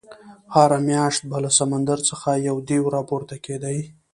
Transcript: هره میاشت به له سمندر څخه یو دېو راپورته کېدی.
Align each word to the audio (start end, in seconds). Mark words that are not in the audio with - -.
هره 0.55 0.77
میاشت 0.87 1.21
به 1.29 1.37
له 1.43 1.49
سمندر 1.57 1.99
څخه 2.09 2.29
یو 2.47 2.57
دېو 2.67 2.83
راپورته 2.95 3.35
کېدی. 3.45 3.79